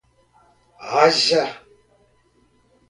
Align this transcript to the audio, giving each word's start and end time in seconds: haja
haja 0.91 1.43